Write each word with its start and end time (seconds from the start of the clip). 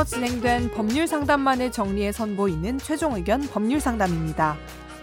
통해서 0.00 0.04
진행된 0.04 0.70
법률 0.70 1.06
상담만을 1.06 1.70
정리해 1.72 2.12
선보이는 2.12 2.78
최종 2.78 3.14
의견 3.14 3.40
법률 3.40 3.80
상담입니다. 3.80 4.56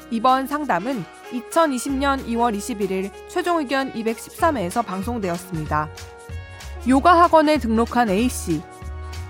이번 0.09 0.47
상담은 0.47 1.03
2020년 1.31 2.25
2월 2.25 2.57
21일 2.57 3.11
최종 3.27 3.59
의견 3.59 3.91
213회에서 3.93 4.85
방송되었습니다. 4.85 5.89
요가 6.87 7.21
학원에 7.21 7.57
등록한 7.57 8.09
A씨. 8.09 8.61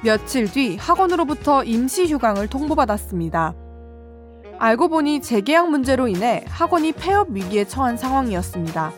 며칠 0.04 0.50
뒤 0.50 0.78
학원으로부터 0.78 1.64
임시 1.64 2.08
휴강을 2.08 2.48
통보받았습니다. 2.48 3.56
알고 4.60 4.88
보니 4.90 5.22
재계약 5.22 5.70
문제로 5.70 6.08
인해 6.08 6.46
학원이 6.48 6.94
폐업 6.94 7.30
위기에 7.32 7.66
처한 7.66 7.98
상황이었습니다. 7.98 8.94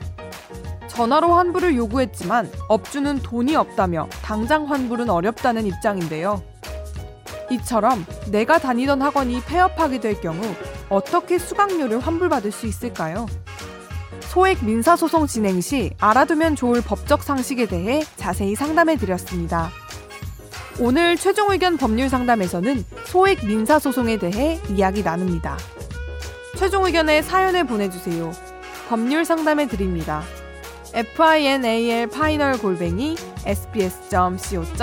전화로 0.88 1.34
환불을 1.34 1.76
요구했지만 1.78 2.52
업주는 2.68 3.20
돈이 3.20 3.56
없다며 3.56 4.08
당장 4.22 4.70
환불은 4.70 5.10
어렵다는 5.10 5.66
입장인데요. 5.66 6.44
이처럼 7.50 8.06
내가 8.32 8.60
다니던 8.60 9.02
학원이 9.02 9.42
폐업하게 9.46 10.00
될 10.00 10.20
경우 10.22 10.42
어떻게 10.90 11.38
수강료를 11.38 12.00
환불받을 12.00 12.52
수 12.52 12.68
있을까요? 12.68 13.26
소액 14.22 14.64
민사소송 14.64 15.28
진행 15.28 15.60
시 15.60 15.92
알아두면 16.00 16.56
좋을 16.56 16.82
법적 16.82 17.24
상식에 17.24 17.66
대해 17.66 18.04
자세히 18.16 18.56
상담해 18.56 18.96
드렸습니다. 18.98 19.70
오늘 20.80 21.18
최종 21.18 21.52
의견 21.52 21.78
법률 21.78 22.10
상담에서는 22.10 22.86
소액 23.06 23.46
민사소송에 23.46 24.18
대해 24.18 24.60
이야기 24.70 25.04
나눕니다. 25.04 25.58
최종 26.58 26.86
의견에 26.86 27.22
사연을 27.22 27.66
보내주세요. 27.66 28.32
법률 28.88 29.26
상담해 29.26 29.68
드립니다. 29.68 30.24
final 30.94 32.08
파이널 32.08 32.58
골뱅이 32.58 33.16
sbs.co.kr 33.46 34.80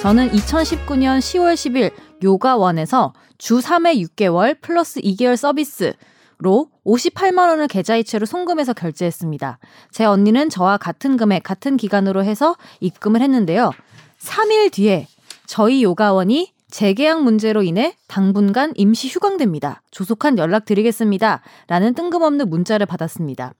저는 0.00 0.30
2019년 0.30 1.18
10월 1.18 1.54
10일 1.54 1.90
요가원에서 2.22 3.14
주 3.36 3.58
3회 3.58 4.00
6개월 4.06 4.56
플러스 4.60 5.00
2개월 5.00 5.34
서비스로 5.34 6.70
58만 6.86 7.48
원을 7.48 7.66
계좌이체로 7.66 8.24
송금해서 8.24 8.74
결제했습니다. 8.74 9.58
제 9.90 10.04
언니는 10.04 10.50
저와 10.50 10.76
같은 10.76 11.16
금액 11.16 11.42
같은 11.42 11.76
기간으로 11.76 12.22
해서 12.22 12.54
입금을 12.78 13.20
했는데요. 13.22 13.72
3일 14.20 14.70
뒤에 14.70 15.08
저희 15.46 15.82
요가원이 15.82 16.52
재계약 16.70 17.24
문제로 17.24 17.64
인해 17.64 17.96
당분간 18.06 18.72
임시 18.76 19.08
휴강됩니다. 19.08 19.82
조속한 19.90 20.38
연락 20.38 20.64
드리겠습니다. 20.64 21.42
라는 21.66 21.94
뜬금없는 21.94 22.48
문자를 22.48 22.86
받았습니다. 22.86 23.54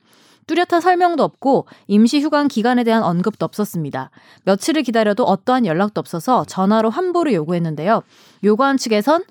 뚜렷한 0.49 0.81
설명도 0.81 1.23
없고 1.23 1.67
임시 1.87 2.21
휴강 2.21 2.49
기간에 2.49 2.83
대한 2.83 3.05
언급도 3.05 3.45
없었습니다. 3.45 4.11
며칠을 4.45 4.83
기다려도 4.83 5.23
어떠한 5.25 5.67
연락도 5.67 6.01
없어서 6.01 6.45
전화로 6.47 6.91
환불을 6.91 7.33
요구했는데요. 7.35 8.03
요구한 8.43 8.77
측에선 8.77 9.23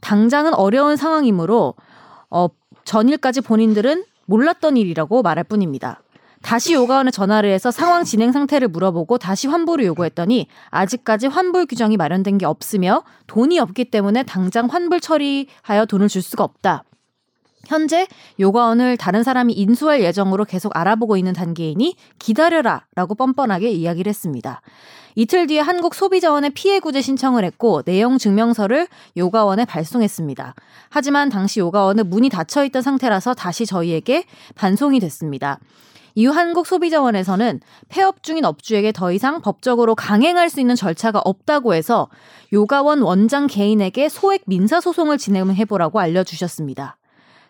당장은 0.00 0.54
어려운 0.54 0.96
상황이므로 0.96 1.74
어, 2.30 2.48
전일까지 2.84 3.42
본인들은 3.42 4.04
몰랐던 4.26 4.76
일이라고 4.76 5.22
말할 5.22 5.44
뿐입니다. 5.44 6.00
다시 6.40 6.74
요가원에 6.74 7.12
전화를 7.12 7.50
해서 7.50 7.70
상황 7.70 8.02
진행 8.02 8.32
상태를 8.32 8.66
물어보고 8.68 9.18
다시 9.18 9.46
환불을 9.46 9.84
요구했더니 9.84 10.48
아직까지 10.70 11.28
환불 11.28 11.66
규정이 11.66 11.96
마련된 11.96 12.38
게 12.38 12.46
없으며 12.46 13.04
돈이 13.28 13.60
없기 13.60 13.86
때문에 13.86 14.24
당장 14.24 14.66
환불 14.66 15.00
처리하여 15.00 15.86
돈을 15.86 16.08
줄 16.08 16.20
수가 16.20 16.42
없다. 16.42 16.82
현재 17.66 18.06
요가원을 18.40 18.96
다른 18.96 19.22
사람이 19.22 19.52
인수할 19.52 20.02
예정으로 20.02 20.44
계속 20.44 20.76
알아보고 20.76 21.16
있는 21.16 21.32
단계이니 21.32 21.96
기다려라 22.18 22.86
라고 22.94 23.14
뻔뻔하게 23.14 23.70
이야기를 23.70 24.08
했습니다. 24.10 24.60
이틀 25.14 25.46
뒤에 25.46 25.60
한국 25.60 25.94
소비자원에 25.94 26.48
피해 26.50 26.80
구제 26.80 27.02
신청을 27.02 27.44
했고 27.44 27.82
내용 27.82 28.18
증명서를 28.18 28.88
요가원에 29.16 29.64
발송했습니다. 29.64 30.54
하지만 30.88 31.28
당시 31.28 31.60
요가원은 31.60 32.08
문이 32.08 32.30
닫혀 32.30 32.64
있던 32.64 32.82
상태라서 32.82 33.34
다시 33.34 33.66
저희에게 33.66 34.24
반송이 34.54 35.00
됐습니다. 35.00 35.58
이후 36.14 36.30
한국소비자원에서는 36.32 37.60
폐업 37.88 38.22
중인 38.22 38.44
업주에게 38.44 38.92
더 38.92 39.12
이상 39.12 39.40
법적으로 39.40 39.94
강행할 39.94 40.50
수 40.50 40.60
있는 40.60 40.74
절차가 40.74 41.20
없다고 41.24 41.74
해서 41.74 42.08
요가원 42.52 43.00
원장 43.00 43.46
개인에게 43.46 44.08
소액 44.08 44.42
민사소송을 44.46 45.16
진행해보라고 45.16 46.00
알려주셨습니다. 46.00 46.98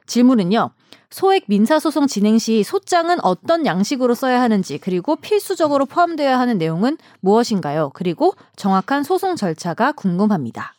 질문은요. 0.07 0.71
소액 1.11 1.45
민사소송 1.47 2.07
진행 2.07 2.39
시 2.39 2.63
소장은 2.63 3.23
어떤 3.23 3.67
양식으로 3.67 4.15
써야 4.15 4.41
하는지 4.41 4.79
그리고 4.79 5.17
필수적으로 5.17 5.85
포함되어야 5.85 6.39
하는 6.39 6.57
내용은 6.57 6.97
무엇인가요? 7.21 7.91
그리고 7.95 8.35
정확한 8.57 9.03
소송 9.03 9.37
절차가 9.37 9.93
궁금합니다. 9.93 10.75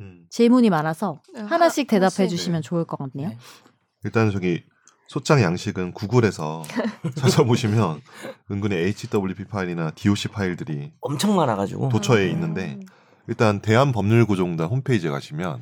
음. 0.00 0.26
질문이 0.30 0.70
많아서 0.70 1.20
네, 1.34 1.40
하나씩 1.40 1.88
대답해 1.88 2.28
주시면 2.28 2.62
좋을 2.62 2.84
것 2.84 2.96
같네요. 2.98 3.30
네. 3.30 3.38
일단 4.04 4.30
저기 4.30 4.62
소장 5.08 5.40
양식은 5.40 5.92
구글에서 5.92 6.62
찾아보시면 7.16 8.00
은근히 8.50 8.76
HWP 8.76 9.44
파일이나 9.46 9.90
DOC 9.92 10.28
파일들이 10.28 10.92
엄청 11.00 11.34
많아가지고 11.34 11.88
도처에 11.88 12.28
있는데 12.30 12.78
일단 13.28 13.60
대한법률구조공단 13.60 14.68
홈페이지에 14.68 15.10
가시면 15.10 15.60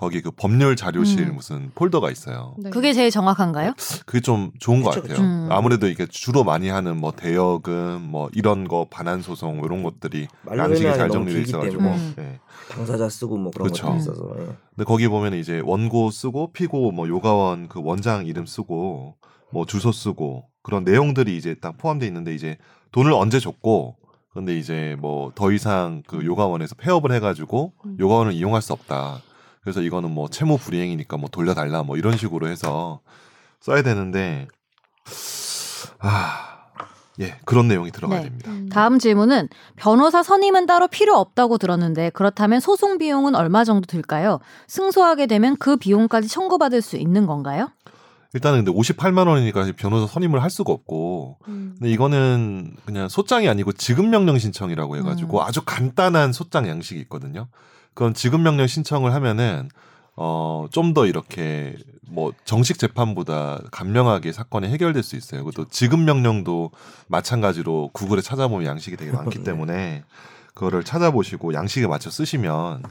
거기 0.00 0.22
그 0.22 0.30
법률 0.30 0.76
자료실 0.76 1.28
음. 1.28 1.34
무슨 1.34 1.70
폴더가 1.74 2.10
있어요. 2.10 2.54
네. 2.56 2.70
그게 2.70 2.94
제일 2.94 3.10
정확한가요? 3.10 3.74
그게 4.06 4.20
좀 4.20 4.50
좋은 4.58 4.78
그쵸, 4.82 5.02
것 5.02 5.02
같아요. 5.02 5.22
음. 5.22 5.48
아무래도 5.50 5.88
이게 5.88 6.06
주로 6.06 6.42
많이 6.42 6.70
하는 6.70 6.96
뭐 6.96 7.12
대여금 7.12 8.00
뭐 8.10 8.30
이런 8.32 8.66
거 8.66 8.86
반환 8.90 9.20
소송 9.20 9.60
이런 9.62 9.82
것들이 9.82 10.26
양식이 10.50 10.84
잘 10.94 11.10
정리돼 11.10 11.42
있어가지고 11.42 11.82
음. 11.82 12.14
네. 12.16 12.40
당사자 12.70 13.10
쓰고 13.10 13.36
뭐 13.36 13.50
그런 13.50 13.68
그쵸. 13.68 13.88
것도 13.88 13.96
있어서. 13.98 14.22
예. 14.38 14.44
근데 14.74 14.84
거기 14.86 15.06
보면 15.06 15.34
이제 15.34 15.60
원고 15.62 16.10
쓰고 16.10 16.52
피고 16.54 16.92
뭐 16.92 17.06
요가원 17.06 17.68
그 17.68 17.82
원장 17.84 18.24
이름 18.24 18.46
쓰고 18.46 19.16
뭐 19.52 19.66
주소 19.66 19.92
쓰고 19.92 20.46
그런 20.62 20.84
내용들이 20.84 21.36
이제 21.36 21.54
딱 21.60 21.76
포함돼 21.76 22.06
있는데 22.06 22.34
이제 22.34 22.56
돈을 22.92 23.12
언제 23.12 23.38
줬고 23.38 23.96
근데 24.32 24.56
이제 24.56 24.96
뭐 24.98 25.30
더 25.34 25.52
이상 25.52 26.02
그 26.06 26.24
요가원에서 26.24 26.74
폐업을 26.76 27.12
해가지고 27.12 27.74
음. 27.84 27.96
요가원을 28.00 28.32
이용할 28.32 28.62
수 28.62 28.72
없다. 28.72 29.20
그래서 29.62 29.80
이거는 29.82 30.10
뭐 30.10 30.28
채무 30.28 30.58
불이행이니까 30.58 31.16
뭐 31.16 31.28
돌려달라 31.30 31.82
뭐 31.82 31.96
이런 31.96 32.16
식으로 32.16 32.48
해서 32.48 33.00
써야 33.60 33.82
되는데 33.82 34.48
아. 35.98 36.46
예, 37.20 37.36
그런 37.44 37.68
내용이 37.68 37.90
들어가야 37.90 38.20
네. 38.20 38.24
됩니다. 38.28 38.50
음. 38.50 38.68
다음 38.70 38.98
질문은 38.98 39.48
변호사 39.76 40.22
선임은 40.22 40.64
따로 40.64 40.88
필요 40.88 41.16
없다고 41.16 41.58
들었는데 41.58 42.10
그렇다면 42.10 42.60
소송 42.60 42.96
비용은 42.96 43.34
얼마 43.34 43.62
정도 43.62 43.84
들까요? 43.86 44.40
승소하게 44.68 45.26
되면 45.26 45.56
그 45.58 45.76
비용까지 45.76 46.28
청구받을 46.28 46.80
수 46.80 46.96
있는 46.96 47.26
건가요? 47.26 47.68
일단은 48.32 48.64
근데 48.64 48.72
58만 48.72 49.26
원이니까 49.26 49.72
변호사 49.76 50.06
선임을 50.06 50.42
할 50.42 50.50
수가 50.50 50.72
없고 50.72 51.38
음. 51.48 51.74
근데 51.78 51.92
이거는 51.92 52.74
그냥 52.86 53.08
소장이 53.08 53.48
아니고 53.48 53.72
지급 53.72 54.06
명령 54.06 54.38
신청이라고 54.38 54.96
해가지고 54.96 55.40
음. 55.40 55.42
아주 55.42 55.62
간단한 55.62 56.32
소장 56.32 56.68
양식이 56.68 57.00
있거든요. 57.00 57.48
그건 57.94 58.14
지급 58.14 58.40
명령 58.40 58.66
신청을 58.66 59.12
하면은 59.14 59.68
어, 60.16 60.66
좀 60.70 60.94
더 60.94 61.06
이렇게 61.06 61.76
뭐 62.06 62.32
정식 62.44 62.78
재판보다 62.78 63.60
간명하게 63.70 64.32
사건이 64.32 64.68
해결될 64.68 65.02
수 65.02 65.16
있어요. 65.16 65.44
그것도 65.44 65.68
지급 65.68 66.00
명령도 66.00 66.72
마찬가지로 67.06 67.90
구글에 67.92 68.20
찾아보면 68.20 68.66
양식이 68.66 68.96
되게 68.96 69.12
많기 69.12 69.38
네. 69.38 69.44
때문에 69.44 70.04
그거를 70.54 70.82
찾아보시고 70.82 71.54
양식에 71.54 71.86
맞춰 71.86 72.10
쓰시면 72.10 72.82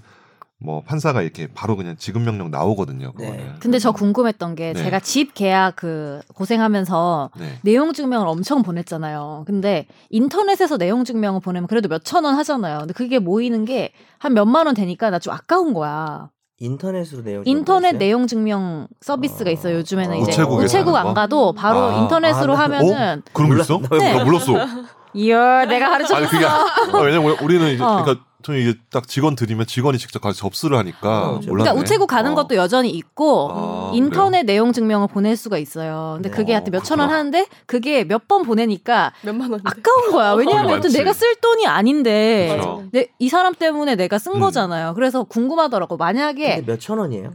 뭐 0.62 0.82
판사가 0.84 1.22
이렇게 1.22 1.48
바로 1.48 1.78
그냥 1.78 1.96
지급 1.98 2.22
명령 2.24 2.52
나오거든요. 2.52 3.14
네. 3.18 3.26
그거는. 3.26 3.38
네. 3.46 3.54
근데 3.60 3.80
저 3.80 3.92
궁금했던 3.92 4.56
게 4.56 4.74
네. 4.74 4.84
제가 4.84 5.00
집 5.00 5.34
계약 5.34 5.76
그 5.78 6.20
고생하면서 6.36 7.32
네. 7.40 7.60
내용 7.64 7.94
증명을 7.94 8.28
엄청 8.28 8.62
보냈잖아요. 8.62 9.44
근데 9.48 9.88
인터넷에서 10.10 10.78
내용 10.78 11.06
증명을 11.06 11.40
보내면 11.40 11.68
그래도 11.68 11.88
몇천 11.88 12.26
원 12.26 12.36
하잖아요. 12.36 12.80
근데 12.80 12.94
그게 12.94 13.20
모이는 13.20 13.66
게 13.66 13.94
한 14.20 14.34
몇만 14.34 14.66
원 14.66 14.76
되니까 14.76 15.10
나 15.10 15.20
좀 15.20 15.34
아까운 15.34 15.74
거야. 15.74 16.30
인터넷으로 16.60 17.24
내용 17.24 17.44
인터넷 17.46 17.94
내용 17.98 18.28
증명 18.28 18.88
서비스가 19.02 19.50
있어요. 19.50 19.76
요즘에는 19.78 20.18
어, 20.18 20.20
이제 20.20 20.42
우체국 20.44 20.94
안 20.96 21.14
가도 21.14 21.54
바로 21.54 21.80
아, 21.90 22.02
인터넷으로 22.02 22.54
아, 22.56 22.60
하면은 22.60 23.20
어? 23.20 23.32
그런 23.34 23.50
거 23.50 23.58
있어? 23.62 23.80
네. 23.98 24.14
나 24.14 24.26
몰랐어. 24.26 24.54
이야, 25.16 25.66
내가 25.66 25.90
가르쳐 25.90 26.10
줬어. 26.10 26.18
아니 26.20 26.28
그게 26.28 26.46
아, 26.46 27.00
왜냐면 27.02 27.38
우리는 27.42 27.66
이제 27.74 27.82
어. 27.84 28.04
그러니까 28.04 28.26
저는 28.42 28.60
이게 28.62 28.74
딱 28.90 29.06
직원 29.08 29.36
드리면 29.36 29.66
직원이 29.66 29.98
직접 29.98 30.22
가서 30.22 30.38
접수를 30.38 30.78
하니까 30.78 31.30
어, 31.32 31.40
그러니까 31.42 31.74
우체국 31.74 32.08
가는 32.08 32.32
어. 32.32 32.36
것도 32.36 32.56
여전히 32.56 32.90
있고 32.90 33.50
아, 33.52 33.92
인터넷 33.94 34.44
그래요? 34.44 34.46
내용 34.46 34.72
증명을 34.72 35.08
보낼 35.10 35.36
수가 35.36 35.58
있어요. 35.58 36.14
근데 36.16 36.30
그게 36.30 36.54
하여튼 36.54 36.72
몇 36.72 36.84
천 36.84 37.00
원 37.02 37.10
하는데 37.10 37.46
그게 37.66 38.04
몇 38.06 38.28
번 38.30 38.44
보내니까 38.44 39.12
몇만 39.24 39.52
원 39.52 39.60
아까운 39.66 40.12
거야. 40.12 40.34
왜냐하면 40.34 40.72
여튼 40.78 40.90
내가 40.92 41.12
쓸 41.14 41.36
돈이 41.42 41.68
아닌데 41.68 42.60
내, 42.92 43.08
이 43.20 43.28
사람 43.28 43.54
때문에 43.56 43.96
내가 43.96 44.18
쓴 44.20 44.36
음. 44.36 44.40
거잖아요. 44.40 44.94
그래서 44.94 45.24
궁금하더라고. 45.24 45.98
만약에 45.98 46.64
몇 46.66 46.80
천 46.80 47.00
원이에요? 47.00 47.34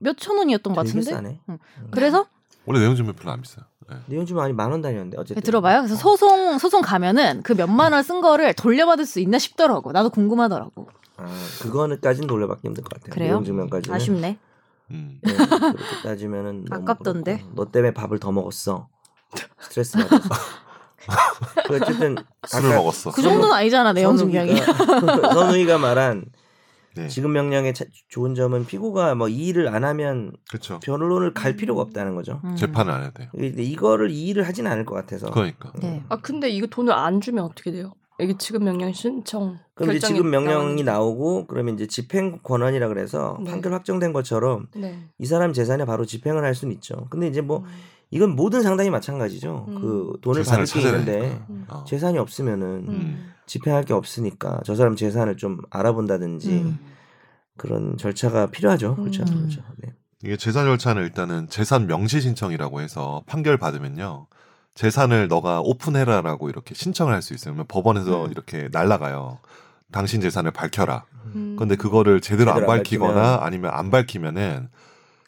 몇 0.00 0.16
천 0.18 0.36
원이었던 0.38 0.74
것 0.74 0.84
같은데. 0.84 1.12
응. 1.14 1.38
음. 1.50 1.58
그래서 1.92 2.26
원래 2.66 2.80
내용 2.80 2.96
증명 2.96 3.14
별로 3.14 3.32
안 3.32 3.40
비싸요. 3.42 3.64
네. 3.90 3.96
내용 4.06 4.24
좀 4.26 4.36
많이 4.36 4.52
만 4.52 4.70
원 4.70 4.80
단위였는데 4.82 5.16
어쨌든 5.18 5.34
네, 5.36 5.40
들어봐요. 5.40 5.80
그래서 5.82 5.96
소송 5.96 6.58
소송 6.58 6.80
가면은 6.82 7.42
그 7.42 7.52
몇만 7.52 7.92
원 7.92 8.02
쓴 8.04 8.20
거를 8.20 8.54
돌려받을 8.54 9.04
수 9.06 9.20
있나 9.20 9.38
싶더라고. 9.38 9.92
나도 9.92 10.10
궁금하더라고. 10.10 10.88
아, 11.16 11.26
그거는까지는 11.60 12.26
돌려받기 12.28 12.66
힘들 12.68 12.82
것 12.84 12.94
같아요. 12.94 13.12
그래요? 13.12 13.28
내용 13.32 13.44
증명까지는. 13.44 13.94
아쉽네. 13.94 14.38
음. 14.92 15.18
네, 15.22 15.34
그렇게 15.34 16.02
따지면은 16.02 16.64
너무 16.64 16.82
아깝던데. 16.82 17.36
그렇고. 17.38 17.52
너 17.54 17.70
때문에 17.70 17.92
밥을 17.94 18.18
더 18.18 18.32
먹었어. 18.32 18.88
스트레스 19.60 19.98
받아서. 19.98 20.28
그 21.66 21.76
어쨌든 21.76 22.16
술을 22.46 22.66
아까 22.70 22.76
먹었어. 22.76 23.10
그 23.12 23.22
정도는 23.22 23.52
아니잖아 23.54 23.92
내용 23.92 24.16
증명이. 24.16 24.54
선우이가 25.34 25.78
말한 25.78 26.24
네. 26.96 27.08
지금 27.08 27.32
명령의 27.32 27.72
차- 27.74 27.84
좋은 28.08 28.34
점은 28.34 28.66
피고가 28.66 29.14
뭐이 29.14 29.34
일을 29.48 29.68
안 29.68 29.84
하면 29.84 30.32
그렇죠. 30.48 30.80
변론을 30.82 31.34
갈 31.34 31.56
필요가 31.56 31.82
없다는 31.82 32.14
거죠. 32.14 32.40
음. 32.44 32.56
재판을 32.56 32.92
안 32.92 33.02
해야 33.02 33.10
돼요. 33.10 33.28
근데 33.32 33.62
이거를 33.62 34.10
이 34.10 34.26
일을 34.28 34.46
하진 34.46 34.66
않을 34.66 34.84
것 34.84 34.94
같아서. 34.94 35.30
그러니까. 35.30 35.72
네. 35.80 36.02
아 36.08 36.16
근데 36.16 36.48
이거 36.50 36.66
돈을 36.66 36.92
안 36.92 37.20
주면 37.20 37.44
어떻게 37.44 37.70
돼요? 37.70 37.92
여기 38.18 38.36
지금 38.36 38.64
명령 38.64 38.92
신청 38.92 39.56
그럼 39.74 39.96
이제 39.96 40.06
지금 40.08 40.28
명령이. 40.30 40.82
나오고 40.82 41.46
그러면 41.46 41.74
이제 41.74 41.86
집행 41.86 42.38
권한이라 42.42 42.88
그래서 42.88 43.38
네. 43.42 43.50
판결 43.50 43.72
확정된 43.72 44.12
것처럼 44.12 44.66
네. 44.76 44.98
이 45.18 45.24
사람 45.24 45.52
재산에 45.54 45.84
바로 45.86 46.04
집행을 46.04 46.44
할 46.44 46.54
수는 46.54 46.74
있죠. 46.74 47.06
근데 47.08 47.28
이제 47.28 47.40
뭐 47.40 47.58
음. 47.60 47.64
이건 48.10 48.34
모든 48.36 48.60
상당히 48.62 48.90
마찬가지죠. 48.90 49.66
음. 49.68 49.80
그 49.80 50.12
돈을 50.20 50.42
받을 50.44 50.64
게 50.64 50.80
있는데. 50.80 51.40
음. 51.48 51.64
어. 51.68 51.84
재산이 51.84 52.18
없으면은 52.18 52.66
음. 52.88 53.32
집행할 53.50 53.82
게 53.84 53.92
없으니까 53.94 54.60
저 54.64 54.76
사람 54.76 54.94
재산을 54.94 55.36
좀 55.36 55.58
알아본다든지 55.70 56.50
음. 56.52 56.78
그런 57.56 57.96
절차가 57.96 58.46
필요하죠. 58.46 58.94
그렇죠. 58.94 59.24
음. 59.24 59.38
그렇죠. 59.40 59.62
네. 59.78 59.92
이게 60.22 60.36
재산 60.36 60.66
절차는 60.66 61.02
일단은 61.02 61.48
재산 61.48 61.88
명시 61.88 62.20
신청이라고 62.20 62.80
해서 62.80 63.22
판결 63.26 63.56
받으면요. 63.56 64.28
재산을 64.74 65.26
너가 65.26 65.60
오픈해라라고 65.62 66.48
이렇게 66.48 66.74
신청을 66.76 67.12
할 67.12 67.22
수 67.22 67.34
있어요. 67.34 67.52
그러면 67.52 67.66
법원에서 67.66 68.26
음. 68.26 68.30
이렇게 68.30 68.68
날라가요. 68.70 69.38
당신 69.90 70.20
재산을 70.20 70.52
밝혀라. 70.52 71.04
음. 71.34 71.56
근데 71.58 71.74
그거를 71.74 72.20
제대로 72.20 72.52
안 72.52 72.58
제대로 72.58 72.70
안 72.72 72.78
밝히거나 72.78 73.38
밝히면- 73.38 73.42
아니면 73.42 73.70
안 73.74 73.90
밝히면은 73.90 74.68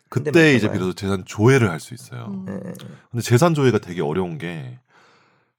그때 0.09 0.55
이제. 0.55 0.71
비로소 0.71 0.93
재산 0.93 1.25
조회를 1.25 1.71
할 1.71 1.81
수 1.81 1.93
있어요. 1.93 2.27
음. 2.29 2.47
예, 2.49 2.53
예. 2.55 2.73
근데 3.11 3.23
재산 3.23 3.55
조회가 3.55 3.79
되게 3.79 4.01
어려운 4.01 4.39
게 4.39 4.79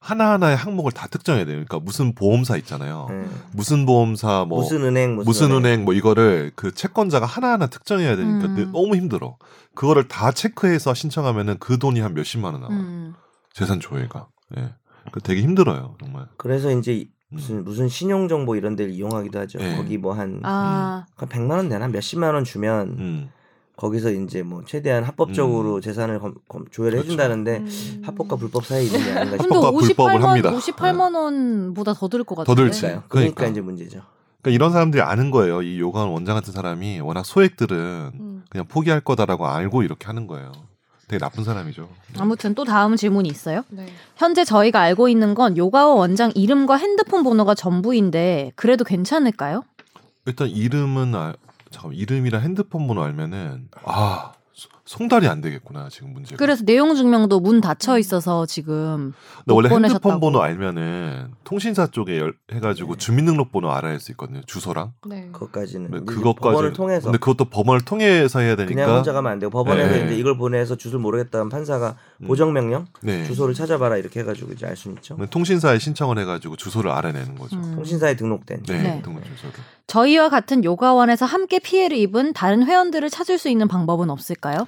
하나하나의 0.03 0.57
항목을 0.57 0.91
다 0.91 1.07
특정해야 1.07 1.45
돼요. 1.45 1.55
그러니까 1.55 1.79
무슨 1.79 2.13
보험사 2.13 2.57
있잖아요. 2.57 3.07
예. 3.09 3.25
무슨 3.53 3.85
보험사 3.85 4.45
뭐 4.49 4.59
무슨 4.59 4.83
은행 4.83 5.15
무슨, 5.15 5.25
무슨 5.25 5.51
은행 5.53 5.85
뭐 5.85 5.93
이거를 5.93 6.51
그 6.55 6.73
채권자가 6.73 7.25
하나하나 7.25 7.67
특정해야 7.67 8.17
되니까 8.17 8.47
음. 8.47 8.71
너무 8.73 8.97
힘들어. 8.97 9.37
그거를 9.75 10.09
다 10.09 10.31
체크해서 10.31 10.93
신청하면은 10.93 11.57
그 11.59 11.79
돈이 11.79 12.01
한 12.01 12.13
몇십만 12.13 12.51
원 12.53 12.61
나와요. 12.61 12.77
음. 12.77 13.13
재산 13.53 13.79
조회가. 13.79 14.27
예. 14.57 14.73
그 15.13 15.21
되게 15.21 15.41
힘들어요, 15.41 15.95
정말. 15.99 16.27
그래서 16.37 16.69
이제 16.71 16.93
이- 16.93 17.09
음. 17.31 17.35
무슨 17.35 17.63
무슨 17.63 17.87
신용 17.87 18.27
정보 18.27 18.55
이런 18.57 18.75
데를 18.75 18.91
이용하기도 18.91 19.39
하죠. 19.39 19.59
예. 19.61 19.77
거기 19.77 19.97
뭐한 19.97 20.41
아. 20.43 21.05
한 21.15 21.29
100만 21.29 21.51
원 21.51 21.69
되나 21.69 21.87
몇십만 21.87 22.33
원 22.35 22.43
주면 22.43 22.87
음. 22.99 23.29
거기서 23.75 24.11
이제 24.11 24.43
뭐 24.43 24.63
최대한 24.65 25.03
합법적으로 25.03 25.75
음. 25.75 25.81
재산을 25.81 26.19
검, 26.19 26.35
검- 26.47 26.65
조회를 26.69 26.99
그렇죠. 26.99 27.05
해준다는데 27.13 27.57
음. 27.57 28.01
합법과 28.05 28.35
불법 28.35 28.65
사이에 28.65 28.83
있는 28.83 28.99
게 29.03 29.11
아닌가 29.11 29.37
근데 29.37 29.43
싶어요. 29.43 29.59
합법과 29.61 29.79
불법을 29.79 30.13
58만 30.19 30.21
합니다. 30.21 30.51
58만 30.51 31.15
원보다 31.15 31.93
더 31.93 32.07
들 32.07 32.23
것 32.23 32.35
같은데. 32.35 32.45
더 32.45 32.55
들지. 32.55 32.81
그러니까요. 32.81 33.03
그러니까. 33.09 33.35
그러니까 33.35 33.51
이제 33.51 33.61
문제죠. 33.61 34.01
그러니까 34.41 34.55
이런 34.55 34.71
사람들이 34.71 35.01
아는 35.01 35.31
거예요. 35.31 35.61
이 35.63 35.79
요강 35.79 36.13
원장 36.13 36.35
같은 36.35 36.53
사람이 36.53 36.99
워낙 36.99 37.25
소액들은 37.25 38.11
음. 38.19 38.43
그냥 38.49 38.67
포기할 38.67 38.99
거다라고 39.01 39.47
알고 39.47 39.83
이렇게 39.83 40.05
하는 40.05 40.27
거예요. 40.27 40.51
되게 41.07 41.17
나쁜 41.19 41.43
사람이죠. 41.43 41.89
아무튼 42.17 42.53
또 42.55 42.63
다음 42.63 42.95
질문이 42.95 43.27
있어요. 43.27 43.63
네. 43.69 43.87
현재 44.15 44.45
저희가 44.45 44.79
알고 44.81 45.09
있는 45.09 45.33
건 45.33 45.57
요가와 45.57 45.95
원장 45.95 46.31
이름과 46.35 46.75
핸드폰 46.77 47.23
번호가 47.23 47.55
전부인데 47.55 48.51
그래도 48.55 48.83
괜찮을까요? 48.85 49.63
일단 50.25 50.47
이름은 50.47 51.13
알, 51.15 51.35
잠깐 51.73 51.93
이름이랑 51.93 52.41
핸드폰 52.41 52.87
번호 52.87 53.03
알면은 53.03 53.67
아 53.83 54.31
소- 54.53 54.69
송달이 54.85 55.27
안 55.27 55.41
되겠구나 55.41 55.87
지금 55.89 56.13
문제가. 56.13 56.37
그래서 56.37 56.63
내용 56.63 56.93
증명도 56.93 57.39
문 57.39 57.59
닫혀 57.59 57.97
있어서 57.97 58.45
지금 58.45 59.13
근데 59.39 59.53
원래 59.55 59.67
못 59.69 59.75
핸드폰 59.75 59.99
보내셨다고. 60.01 60.19
번호 60.19 60.41
알면은 60.43 61.31
통신사 61.43 61.87
쪽에 61.87 62.19
열- 62.19 62.35
해가지고 62.51 62.97
주민등록번호 62.97 63.71
알아야 63.71 63.93
할 63.93 63.99
수 63.99 64.11
있거든요. 64.11 64.41
주소랑. 64.45 64.91
네. 65.07 65.29
그것까지는 65.31 65.87
이제 65.89 65.99
그것까지. 66.05 66.39
법원을 66.53 66.73
통해서 66.73 67.05
근데 67.05 67.17
그것도 67.17 67.45
법원을 67.45 67.81
통해서 67.85 68.41
해야 68.41 68.55
되니까. 68.55 68.75
그냥 68.75 68.95
혼자 68.97 69.11
가면 69.13 69.31
안 69.31 69.39
되고 69.39 69.49
법원에서 69.49 69.89
네. 69.95 70.05
이제 70.05 70.15
이걸 70.17 70.37
보내서 70.37 70.75
주소를 70.75 71.01
모르겠다면 71.01 71.49
판사가 71.49 71.95
음. 72.21 72.27
보정 72.27 72.53
명령 72.53 72.85
네. 73.01 73.23
주소를 73.23 73.55
찾아봐라 73.55 73.97
이렇게 73.97 74.19
해가지고 74.19 74.51
이제 74.53 74.67
알수 74.67 74.89
있죠. 74.97 75.17
통신사에 75.31 75.79
신청을 75.79 76.19
해가지고 76.19 76.57
주소를 76.57 76.91
알아내는 76.91 77.35
거죠. 77.35 77.55
음. 77.55 77.73
통신사에 77.75 78.15
등록된 78.15 78.63
네, 78.67 78.81
네. 78.83 79.01
등록 79.01 79.23
주소를. 79.23 79.53
저희와 79.93 80.29
같은 80.29 80.63
요가원에서 80.63 81.25
함께 81.27 81.59
피해를 81.59 81.95
입은 81.97 82.33
다른 82.33 82.63
회원들을 82.65 83.07
찾을 83.11 83.37
수 83.37 83.47
있는 83.47 83.67
방법은 83.67 84.09
없을까요? 84.09 84.67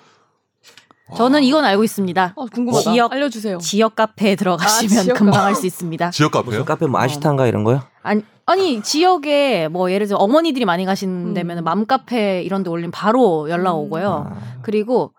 저는 1.17 1.39
아, 1.39 1.41
이건 1.41 1.65
알고 1.65 1.83
있습니다. 1.83 2.33
어, 2.35 2.45
궁금하다. 2.45 2.91
지역- 2.91 3.11
알려주세요. 3.11 3.57
지역 3.57 3.95
카페에 3.95 4.35
들어가시면 4.35 4.97
아, 4.99 5.01
지역 5.03 5.17
금방. 5.17 5.45
할 5.45 5.55
수 5.55 5.65
있습니다. 5.65 6.11
지역 6.11 6.31
무슨 6.31 6.43
카페요? 6.43 6.65
카페 6.65 6.85
뭐 6.87 6.99
아시탄가 7.01 7.47
이런 7.47 7.63
거요? 7.63 7.81
아니, 8.03 8.23
아니 8.45 8.81
지역에 8.83 9.67
뭐 9.67 9.91
예를 9.91 10.05
들어 10.07 10.19
어머니들이 10.19 10.65
많이 10.65 10.85
가시는 10.85 11.29
음. 11.29 11.33
데면 11.33 11.63
맘카페 11.63 12.43
이런 12.43 12.61
데 12.61 12.69
올리면 12.69 12.91
바로 12.91 13.49
연락 13.49 13.73
음. 13.73 13.79
오고요. 13.85 14.27
아, 14.29 14.39
그리고 14.61 15.13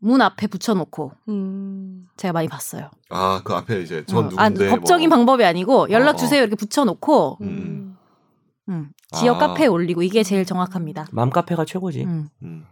문 0.00 0.20
앞에 0.22 0.48
붙여놓고 0.48 1.12
음. 1.28 2.06
제가 2.16 2.32
많이 2.32 2.48
봤어요. 2.48 2.90
아 3.10 3.40
그 3.44 3.52
앞에 3.54 3.80
이제 3.82 4.04
전 4.06 4.26
어, 4.26 4.30
아, 4.36 4.48
누군데 4.48 4.70
법적인 4.70 5.08
뭐. 5.08 5.18
방법이 5.18 5.44
아니고 5.44 5.90
연락 5.90 6.14
어, 6.14 6.16
주세요 6.16 6.40
이렇게 6.42 6.56
붙여놓고 6.56 7.38
음. 7.42 7.91
음, 8.72 8.88
지역 9.16 9.36
아. 9.42 9.48
카페에 9.48 9.66
올리고 9.66 10.02
이게 10.02 10.22
제일 10.22 10.44
정확합니다. 10.44 11.06
맘카페가 11.12 11.64
최고지. 11.64 12.04
음. 12.04 12.28
음. 12.42 12.64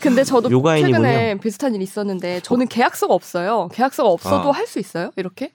근데 0.00 0.24
저도 0.24 0.50
요가인이군요. 0.50 0.94
최근에 0.96 1.38
비슷한 1.38 1.74
일이 1.74 1.84
있었는데 1.84 2.40
저는 2.40 2.68
계약서가 2.68 3.12
없어요. 3.14 3.68
계약서가 3.72 4.08
없어도 4.08 4.48
아. 4.50 4.52
할수 4.52 4.78
있어요? 4.78 5.10
이렇게? 5.16 5.52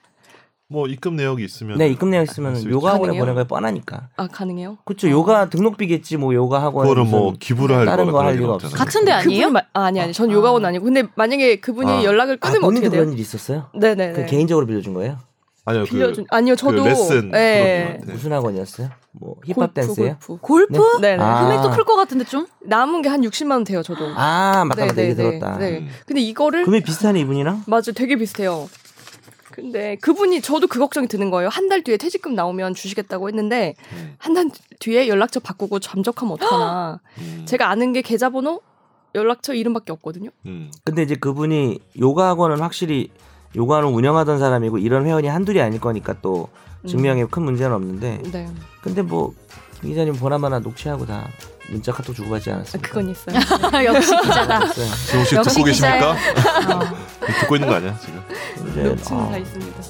뭐 0.70 0.86
입금 0.86 1.16
내역이 1.16 1.42
있으면 1.42 1.78
네 1.78 1.88
입금 1.88 2.10
내역 2.10 2.24
있으면 2.24 2.50
할수 2.50 2.64
있죠. 2.66 2.70
요가 2.70 2.88
학원에 2.90 3.06
가능해요? 3.12 3.22
보낸 3.22 3.34
거에 3.36 3.44
뻔하니까. 3.44 4.10
아 4.18 4.28
가능해요? 4.28 4.76
그렇죠. 4.84 5.08
요가 5.08 5.48
등록비겠지 5.48 6.18
뭐 6.18 6.34
요가 6.34 6.62
학원. 6.62 6.86
그거를 6.86 7.04
뭐 7.04 7.32
기부를 7.40 7.74
할 7.74 7.86
다른 7.86 8.04
리가 8.06 8.30
리가 8.32 8.52
없어요. 8.52 8.54
없잖아요. 8.68 8.76
같은데 8.76 9.12
아니에요? 9.12 9.46
그분이 9.48 9.52
마- 9.52 9.60
아, 9.72 9.84
아니 9.86 9.98
아니 9.98 10.12
전 10.12 10.28
아. 10.28 10.32
요가원 10.34 10.66
아니고 10.66 10.84
근데 10.84 11.04
만약에 11.14 11.56
그분이 11.60 11.90
아. 11.90 12.04
연락을 12.04 12.34
아, 12.42 12.48
끊으면 12.48 12.64
어떻게 12.64 12.66
본인도 12.80 12.90
돼요? 12.90 13.00
그런 13.00 13.12
일이 13.14 13.22
있었어요? 13.22 13.70
네네네. 13.74 14.12
그 14.12 14.26
개인적으로 14.26 14.66
빌려준 14.66 14.92
거예요? 14.92 15.16
아니요 15.68 15.84
빌려준 15.84 16.24
그, 16.24 16.34
아니요 16.36 16.54
그 16.54 16.60
저도 16.60 16.84
레슨 16.84 17.30
예. 17.34 17.84
프로님한테. 17.98 18.12
무슨 18.12 18.32
학원이었어요? 18.32 18.90
뭐 19.12 19.34
힙합 19.44 19.56
골프, 19.56 19.74
댄스예요? 19.74 20.16
골프. 20.26 20.40
골프? 20.42 20.76
네. 21.00 21.10
네네. 21.10 21.22
아. 21.22 21.44
금액도 21.44 21.70
클 21.72 21.84
것 21.84 21.96
같은데 21.96 22.24
좀? 22.24 22.46
남은 22.60 23.02
게 23.02 23.08
한 23.08 23.20
60만 23.22 23.50
원 23.52 23.64
돼요 23.64 23.82
저도. 23.82 24.06
아 24.16 24.64
맞다 24.66 24.82
맞다 24.86 24.94
네, 24.94 25.02
얘기 25.10 25.14
네, 25.14 25.30
들었다. 25.38 25.58
네. 25.58 25.78
음. 25.78 25.88
근데 26.06 26.20
이거를 26.20 26.64
금액 26.64 26.84
비슷하네 26.84 27.20
이분이랑? 27.20 27.64
맞아 27.66 27.92
되게 27.92 28.16
비슷해요. 28.16 28.68
근데 29.52 29.96
그분이 29.96 30.40
저도 30.40 30.68
그 30.68 30.78
걱정이 30.78 31.08
드는 31.08 31.30
거예요. 31.30 31.48
한 31.48 31.68
달 31.68 31.82
뒤에 31.82 31.96
퇴직금 31.96 32.34
나오면 32.34 32.74
주시겠다고 32.74 33.28
했는데 33.28 33.74
음. 33.92 34.14
한달 34.18 34.50
뒤에 34.78 35.08
연락처 35.08 35.40
바꾸고 35.40 35.80
잠적하면 35.80 36.34
어떡하나. 36.34 37.00
음. 37.18 37.42
제가 37.46 37.68
아는 37.68 37.92
게 37.92 38.00
계좌번호, 38.00 38.60
연락처 39.16 39.52
이름밖에 39.54 39.90
없거든요. 39.92 40.30
음. 40.46 40.70
근데 40.84 41.02
이제 41.02 41.14
그분이 41.16 41.80
요가 42.00 42.28
학원은 42.28 42.60
확실히 42.60 43.10
요가는 43.58 43.88
운영하던 43.88 44.38
사람이고 44.38 44.78
이런 44.78 45.04
회원이 45.04 45.26
한둘이 45.26 45.60
아닐 45.60 45.80
거니까 45.80 46.14
또 46.22 46.48
증명에 46.86 47.24
큰 47.26 47.42
문제는 47.42 47.74
없는데 47.74 48.22
네, 48.30 48.48
근데 48.80 49.02
뭐김 49.02 49.34
기자님 49.82 50.14
보나마나 50.14 50.60
녹취하고 50.60 51.04
다 51.04 51.26
문자 51.68 51.90
카톡 51.92 52.14
주고받지 52.14 52.50
아, 52.50 52.54
않았습니까? 52.54 52.88
그건 52.88 53.10
있어요. 53.10 53.36
역시 53.84 54.16
기자다. 54.22 54.64
있어요. 54.64 54.86
지금 55.06 55.20
혹시 55.20 55.34
역시 55.34 55.50
듣고 55.50 55.64
계십니까? 55.64 56.10
어. 56.12 56.16
듣고 57.40 57.56
있는 57.56 57.68
거 57.68 57.74
아니야 57.74 57.98
지금? 57.98 58.22
녹취는 58.84 59.20
아, 59.20 59.28
다 59.28 59.36
있습니다. 59.38 59.82